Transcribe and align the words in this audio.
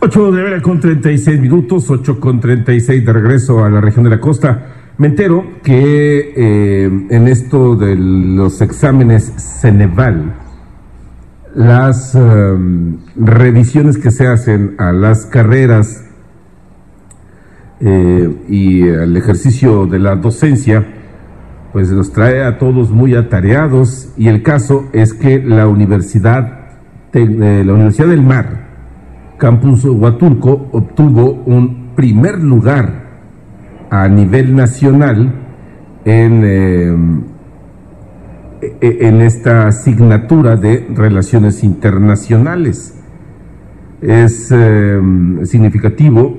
8 0.00 0.30
de 0.30 0.42
vera 0.42 0.62
con 0.62 0.78
36 0.78 1.40
minutos, 1.40 1.90
8 1.90 2.20
con 2.20 2.38
36 2.38 3.04
de 3.04 3.12
regreso 3.12 3.64
a 3.64 3.68
la 3.68 3.80
región 3.80 4.04
de 4.04 4.10
la 4.10 4.20
costa. 4.20 4.66
Me 4.96 5.08
entero 5.08 5.44
que 5.64 6.34
eh, 6.36 7.06
en 7.10 7.26
esto 7.26 7.74
de 7.74 7.96
los 7.96 8.60
exámenes 8.60 9.32
Ceneval, 9.60 10.34
las 11.56 12.14
um, 12.14 12.98
revisiones 13.16 13.98
que 13.98 14.12
se 14.12 14.28
hacen 14.28 14.76
a 14.78 14.92
las 14.92 15.26
carreras 15.26 16.04
eh, 17.80 18.36
y 18.48 18.88
al 18.88 19.16
ejercicio 19.16 19.86
de 19.86 19.98
la 19.98 20.14
docencia, 20.14 20.86
pues 21.72 21.90
los 21.90 22.12
trae 22.12 22.44
a 22.44 22.58
todos 22.58 22.90
muy 22.90 23.16
atareados 23.16 24.12
y 24.16 24.28
el 24.28 24.44
caso 24.44 24.88
es 24.92 25.12
que 25.12 25.42
la 25.42 25.66
Universidad, 25.66 26.76
eh, 27.14 27.64
la 27.66 27.72
Universidad 27.72 28.06
del 28.06 28.22
Mar, 28.22 28.57
Campus 29.38 29.84
Huatulco 29.84 30.68
obtuvo 30.72 31.42
un 31.46 31.94
primer 31.94 32.42
lugar 32.42 33.06
a 33.88 34.08
nivel 34.08 34.54
nacional 34.54 35.32
en, 36.04 36.42
eh, 36.44 36.96
e-, 38.80 38.98
en 39.08 39.20
esta 39.20 39.68
asignatura 39.68 40.56
de 40.56 40.88
relaciones 40.94 41.62
internacionales. 41.62 42.94
Es 44.02 44.50
eh, 44.52 45.00
significativo, 45.44 46.36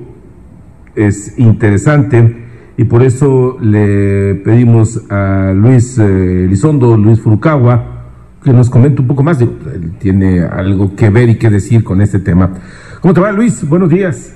es 0.95 1.37
interesante 1.39 2.45
y 2.77 2.83
por 2.83 3.01
eso 3.03 3.57
le 3.61 4.35
pedimos 4.35 5.09
a 5.09 5.53
Luis 5.55 5.97
eh, 5.97 6.47
Luis 6.47 7.21
Furukawa, 7.21 7.99
que 8.43 8.53
nos 8.53 8.69
comente 8.69 9.01
un 9.01 9.07
poco 9.07 9.23
más. 9.23 9.41
él 9.41 9.93
tiene 9.99 10.41
algo 10.41 10.95
que 10.95 11.09
ver 11.09 11.29
y 11.29 11.35
que 11.35 11.49
decir 11.49 11.83
con 11.83 12.01
este 12.01 12.19
tema. 12.19 12.51
¿Cómo 13.01 13.13
te 13.13 13.21
va, 13.21 13.31
Luis? 13.31 13.67
Buenos 13.67 13.89
días. 13.89 14.35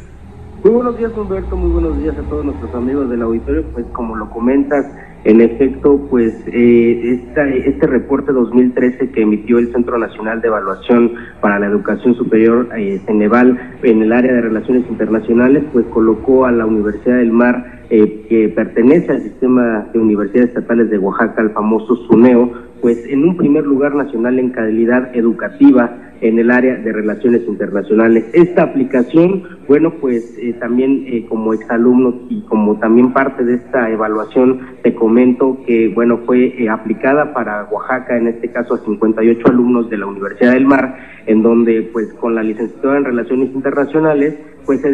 Muy 0.63 0.71
buenos 0.71 0.97
días, 0.97 1.11
Humberto. 1.17 1.57
Muy 1.57 1.71
buenos 1.71 1.97
días 1.97 2.17
a 2.17 2.21
todos 2.29 2.45
nuestros 2.45 2.73
amigos 2.73 3.09
del 3.09 3.21
auditorio. 3.21 3.63
Pues 3.73 3.85
como 3.91 4.15
lo 4.15 4.29
comentas, 4.29 4.85
en 5.25 5.41
efecto, 5.41 6.07
pues 6.09 6.33
eh, 6.47 7.21
este 7.33 7.87
reporte 7.87 8.31
2013 8.31 9.11
que 9.11 9.21
emitió 9.21 9.59
el 9.59 9.73
Centro 9.73 9.97
Nacional 9.97 10.39
de 10.39 10.47
Evaluación 10.47 11.11
para 11.41 11.59
la 11.59 11.65
Educación 11.65 12.15
Superior, 12.15 12.69
eh, 12.77 13.01
Ceneval, 13.05 13.77
en 13.83 14.01
el 14.01 14.13
área 14.13 14.31
de 14.31 14.41
Relaciones 14.41 14.89
Internacionales, 14.89 15.65
pues 15.73 15.85
colocó 15.87 16.45
a 16.45 16.51
la 16.53 16.65
Universidad 16.65 17.17
del 17.17 17.33
Mar, 17.33 17.82
eh, 17.89 18.25
que 18.29 18.49
pertenece 18.49 19.11
al 19.11 19.23
sistema 19.23 19.87
de 19.93 19.99
universidades 19.99 20.49
estatales 20.49 20.89
de 20.89 20.97
Oaxaca, 20.97 21.41
al 21.41 21.51
famoso 21.51 21.95
SUNEO, 22.07 22.51
pues 22.81 23.05
en 23.07 23.23
un 23.23 23.37
primer 23.37 23.65
lugar 23.65 23.95
nacional 23.95 24.39
en 24.39 24.49
calidad 24.49 25.15
educativa 25.15 26.13
en 26.23 26.39
el 26.39 26.51
área 26.51 26.75
de 26.75 26.91
relaciones 26.93 27.41
internacionales. 27.47 28.25
Esta 28.33 28.63
aplicación, 28.63 29.43
bueno, 29.67 29.93
pues 29.99 30.37
eh, 30.37 30.53
también 30.53 31.03
eh, 31.05 31.25
como 31.27 31.53
exalumnos 31.53 32.15
y 32.29 32.41
como 32.43 32.79
también 32.79 33.11
parte 33.11 33.43
de 33.43 33.55
esta 33.55 33.89
evaluación, 33.89 34.61
te 34.83 34.95
comento 34.95 35.59
que, 35.67 35.89
bueno, 35.89 36.19
fue 36.25 36.63
eh, 36.63 36.69
aplicada 36.69 37.33
para 37.33 37.65
Oaxaca, 37.65 38.17
en 38.17 38.27
este 38.27 38.49
caso 38.51 38.75
a 38.75 38.77
58 38.79 39.47
alumnos 39.49 39.89
de 39.89 39.97
la 39.97 40.05
Universidad 40.05 40.53
del 40.53 40.65
Mar, 40.65 40.97
en 41.25 41.43
donde, 41.43 41.89
pues, 41.91 42.13
con 42.13 42.35
la 42.35 42.43
licenciatura 42.43 42.97
en 42.97 43.05
relaciones 43.05 43.53
internacionales, 43.53 44.37
pues 44.65 44.81
se 44.81 44.89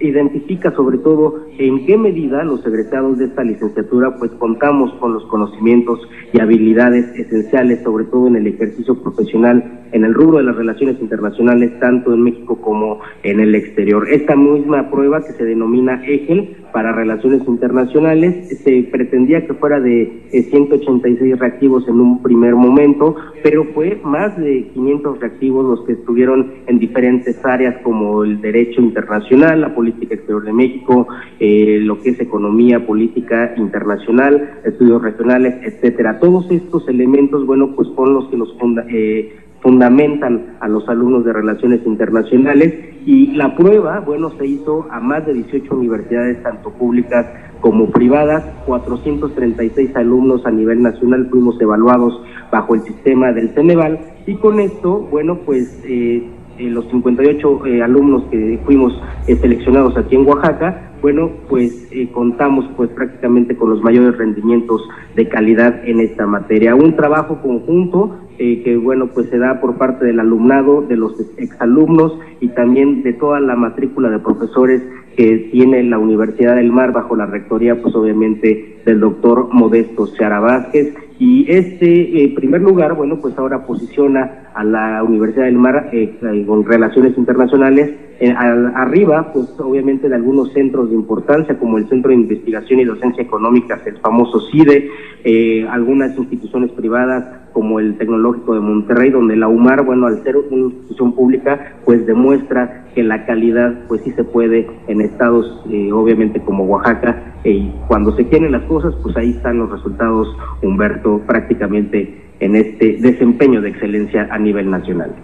identifica 0.00 0.72
sobre 0.72 0.98
todo 0.98 1.46
en 1.58 1.86
qué 1.86 1.96
medida 1.96 2.44
los 2.44 2.64
egresados 2.66 3.18
de 3.18 3.26
esta 3.26 3.42
licenciatura 3.44 4.16
pues 4.18 4.30
contamos 4.32 4.92
con 4.94 5.14
los 5.14 5.24
conocimientos 5.26 6.00
y 6.32 6.40
habilidades 6.40 7.06
esenciales, 7.18 7.82
sobre 7.82 8.04
todo 8.06 8.26
en 8.28 8.36
el 8.36 8.46
ejercicio 8.46 8.94
profesional 9.02 9.76
en 9.92 10.04
el 10.04 10.14
rubro 10.14 10.38
de 10.38 10.44
las 10.44 10.56
relaciones 10.56 11.00
internacionales, 11.00 11.78
tanto 11.80 12.12
en 12.12 12.22
México 12.22 12.60
como 12.60 13.00
en 13.22 13.40
el 13.40 13.54
exterior. 13.54 14.08
Esta 14.10 14.36
misma 14.36 14.90
prueba 14.90 15.22
que 15.22 15.32
se 15.32 15.44
denomina 15.44 16.02
EGEL 16.04 16.56
para 16.76 16.92
relaciones 16.92 17.40
internacionales 17.48 18.60
se 18.62 18.82
pretendía 18.92 19.46
que 19.46 19.54
fuera 19.54 19.80
de 19.80 20.24
186 20.30 21.32
eh, 21.32 21.34
reactivos 21.34 21.88
en 21.88 21.98
un 21.98 22.22
primer 22.22 22.54
momento, 22.54 23.16
pero 23.42 23.64
fue 23.72 23.98
más 24.04 24.36
de 24.36 24.68
500 24.74 25.18
reactivos 25.18 25.64
los 25.64 25.86
que 25.86 25.94
estuvieron 25.94 26.52
en 26.66 26.78
diferentes 26.78 27.42
áreas 27.46 27.76
como 27.82 28.24
el 28.24 28.42
derecho 28.42 28.82
internacional 28.82 29.62
la 29.62 29.74
política 29.74 30.16
exterior 30.16 30.44
de 30.44 30.52
México, 30.52 31.08
eh, 31.40 31.78
lo 31.80 31.98
que 32.02 32.10
es 32.10 32.20
economía, 32.20 32.86
política 32.86 33.54
internacional, 33.56 34.60
estudios 34.62 35.00
regionales, 35.00 35.54
etcétera. 35.62 36.20
Todos 36.20 36.50
estos 36.50 36.86
elementos, 36.90 37.46
bueno, 37.46 37.74
pues 37.74 37.88
son 37.96 38.12
los 38.12 38.28
que 38.28 38.36
nos 38.36 38.54
eh, 38.90 39.34
fundamentan 39.60 40.56
a 40.60 40.68
los 40.68 40.88
alumnos 40.88 41.24
de 41.24 41.32
relaciones 41.32 41.80
internacionales. 41.86 42.74
Y 43.04 43.32
la 43.36 43.54
prueba, 43.54 44.00
bueno, 44.00 44.30
se 44.38 44.46
hizo 44.46 44.86
a 44.90 45.00
más 45.00 45.24
de 45.26 45.34
18 45.34 45.74
universidades, 45.76 46.42
tanto 46.42 46.70
públicas 46.70 47.26
como 47.60 47.90
privadas, 47.90 48.44
436 48.66 49.94
alumnos 49.96 50.44
a 50.44 50.50
nivel 50.50 50.82
nacional 50.82 51.28
fuimos 51.30 51.60
evaluados 51.60 52.20
bajo 52.50 52.74
el 52.74 52.82
sistema 52.82 53.32
del 53.32 53.50
Ceneval. 53.50 54.00
Y 54.26 54.34
con 54.36 54.60
esto, 54.60 55.06
bueno, 55.10 55.38
pues 55.44 55.82
eh, 55.84 56.28
eh, 56.58 56.70
los 56.70 56.86
58 56.90 57.66
eh, 57.66 57.82
alumnos 57.82 58.24
que 58.30 58.58
fuimos 58.64 58.98
eh, 59.26 59.36
seleccionados 59.36 59.94
aquí 59.98 60.16
en 60.16 60.26
Oaxaca, 60.26 60.92
bueno, 61.02 61.30
pues 61.48 61.88
contamos 62.12 62.64
pues 62.76 62.88
prácticamente 62.90 63.54
con 63.54 63.70
los 63.70 63.82
mayores 63.82 64.16
rendimientos 64.16 64.80
de 65.14 65.28
calidad 65.28 65.86
en 65.86 66.00
esta 66.00 66.26
materia. 66.26 66.74
Un 66.74 66.96
trabajo 66.96 67.40
conjunto 67.42 68.16
que 68.36 68.76
bueno 68.76 69.08
pues 69.08 69.28
se 69.28 69.38
da 69.38 69.60
por 69.60 69.76
parte 69.76 70.04
del 70.04 70.20
alumnado, 70.20 70.82
de 70.82 70.96
los 70.96 71.18
exalumnos 71.38 72.18
y 72.40 72.48
también 72.48 73.02
de 73.02 73.12
toda 73.14 73.40
la 73.40 73.56
matrícula 73.56 74.10
de 74.10 74.18
profesores 74.18 74.82
que 75.16 75.48
tiene 75.50 75.82
la 75.82 75.98
Universidad 75.98 76.56
del 76.56 76.70
Mar 76.70 76.92
bajo 76.92 77.16
la 77.16 77.26
rectoría 77.26 77.80
pues 77.80 77.94
obviamente 77.94 78.82
del 78.84 79.00
doctor 79.00 79.48
Modesto 79.52 80.06
Seara 80.06 80.40
Vázquez. 80.40 80.94
Y 81.18 81.50
este 81.50 82.22
eh, 82.22 82.32
primer 82.36 82.60
lugar, 82.60 82.94
bueno, 82.94 83.18
pues 83.22 83.38
ahora 83.38 83.64
posiciona 83.64 84.50
a 84.54 84.62
la 84.62 85.02
Universidad 85.02 85.46
del 85.46 85.56
Mar 85.56 85.88
eh, 85.92 86.18
con 86.46 86.62
relaciones 86.64 87.16
internacionales 87.16 87.94
eh, 88.18 88.32
arriba, 88.34 89.30
pues 89.32 89.48
obviamente 89.58 90.08
de 90.08 90.14
algunos 90.14 90.52
centros 90.52 90.88
de 90.88 90.96
importancia 90.96 91.58
como 91.58 91.76
el 91.76 91.86
Centro 91.88 92.08
de 92.08 92.16
Investigación 92.16 92.80
y 92.80 92.84
Docencia 92.84 93.22
Económica, 93.22 93.80
el 93.84 93.98
famoso 93.98 94.40
CIDE, 94.50 94.90
eh, 95.22 95.66
algunas 95.68 96.16
instituciones 96.16 96.70
privadas 96.72 97.45
como 97.56 97.80
el 97.80 97.96
Tecnológico 97.96 98.52
de 98.52 98.60
Monterrey, 98.60 99.08
donde 99.08 99.34
la 99.34 99.48
UMAR, 99.48 99.82
bueno, 99.82 100.06
al 100.06 100.22
ser 100.22 100.36
una 100.36 100.66
institución 100.66 101.14
pública, 101.14 101.72
pues 101.86 102.04
demuestra 102.04 102.84
que 102.94 103.02
la 103.02 103.24
calidad, 103.24 103.72
pues 103.88 104.02
sí 104.04 104.12
se 104.12 104.24
puede 104.24 104.68
en 104.88 105.00
estados, 105.00 105.64
obviamente 105.90 106.38
como 106.40 106.64
Oaxaca, 106.64 107.32
y 107.44 107.72
cuando 107.88 108.14
se 108.14 108.26
quieren 108.26 108.52
las 108.52 108.62
cosas, 108.64 108.94
pues 109.02 109.16
ahí 109.16 109.30
están 109.30 109.56
los 109.56 109.70
resultados, 109.70 110.36
Humberto, 110.62 111.22
prácticamente 111.26 112.26
en 112.40 112.56
este 112.56 112.98
desempeño 113.00 113.62
de 113.62 113.70
excelencia 113.70 114.28
a 114.30 114.38
nivel 114.38 114.70
nacional. 114.70 115.14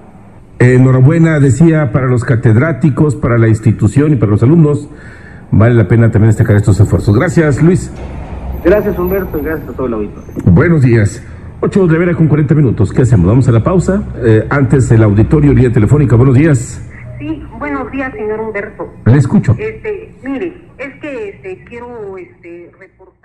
Enhorabuena, 0.58 1.38
decía, 1.38 1.92
para 1.92 2.06
los 2.06 2.24
catedráticos, 2.24 3.14
para 3.14 3.36
la 3.36 3.48
institución 3.48 4.14
y 4.14 4.16
para 4.16 4.32
los 4.32 4.42
alumnos. 4.42 4.88
Vale 5.50 5.74
la 5.74 5.86
pena 5.86 6.10
también 6.10 6.30
destacar 6.30 6.56
estos 6.56 6.80
esfuerzos. 6.80 7.14
Gracias, 7.14 7.62
Luis. 7.62 7.92
Gracias, 8.64 8.98
Humberto, 8.98 9.38
y 9.38 9.42
gracias 9.42 9.68
a 9.68 9.72
todo 9.72 9.86
el 9.86 9.92
auditorio. 9.92 10.32
Buenos 10.46 10.80
días. 10.80 11.22
8 11.64 11.86
de 11.86 11.96
vera 11.96 12.12
con 12.14 12.26
40 12.26 12.56
minutos. 12.56 12.92
¿Qué 12.92 13.02
hacemos? 13.02 13.24
Vamos 13.24 13.46
a 13.46 13.52
la 13.52 13.62
pausa. 13.62 14.02
Eh, 14.16 14.44
antes 14.50 14.90
el 14.90 15.00
auditorio, 15.04 15.54
vía 15.54 15.72
telefónica. 15.72 16.16
Buenos 16.16 16.34
días. 16.34 16.82
Sí, 17.20 17.40
buenos 17.56 17.88
días, 17.92 18.12
señor 18.12 18.40
Humberto. 18.40 18.92
Le 19.06 19.16
escucho. 19.16 19.54
Este, 19.56 20.12
mire, 20.24 20.54
es 20.76 20.94
que 21.00 21.28
este, 21.28 21.64
quiero 21.64 22.18
este, 22.18 22.68
reportar. 22.80 23.21